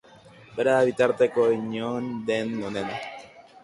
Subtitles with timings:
[0.55, 3.01] Bera da bitarteko inon den onena.